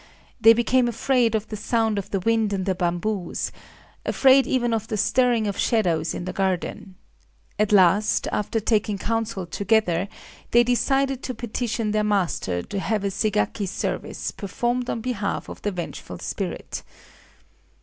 They 0.41 0.53
became 0.53 0.87
afraid 0.87 1.35
of 1.35 1.47
the 1.49 1.55
sound 1.55 1.99
of 1.99 2.09
the 2.09 2.19
wind 2.19 2.53
in 2.53 2.63
the 2.63 2.73
bamboos,—afraid 2.73 4.47
even 4.47 4.73
of 4.73 4.87
the 4.87 4.97
stirring 4.97 5.45
of 5.45 5.59
shadows 5.59 6.15
in 6.15 6.25
the 6.25 6.33
garden. 6.33 6.95
At 7.59 7.71
last, 7.71 8.27
after 8.31 8.59
taking 8.59 8.97
counsel 8.97 9.45
together, 9.45 10.07
they 10.49 10.63
decided 10.63 11.21
to 11.21 11.35
petition 11.35 11.91
their 11.91 12.03
master 12.03 12.63
to 12.63 12.79
have 12.79 13.03
a 13.03 13.09
Ségaki 13.09 13.67
service 13.67 14.29
(2) 14.31 14.37
performed 14.37 14.89
on 14.89 15.01
behalf 15.01 15.47
of 15.49 15.61
the 15.61 15.69
vengeful 15.71 16.17
spirit. 16.17 16.81